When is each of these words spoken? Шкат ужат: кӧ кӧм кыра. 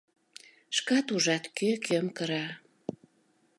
Шкат 0.77 1.07
ужат: 1.15 1.43
кӧ 1.57 1.69
кӧм 1.85 2.05
кыра. 2.17 2.45